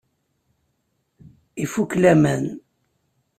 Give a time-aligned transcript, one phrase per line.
[1.63, 2.43] Ifukk laman!